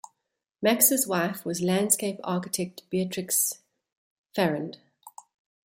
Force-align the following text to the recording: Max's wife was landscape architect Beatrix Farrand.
Max's 0.63 1.05
wife 1.05 1.45
was 1.45 1.61
landscape 1.61 2.19
architect 2.23 2.81
Beatrix 2.89 3.59
Farrand. 4.33 4.79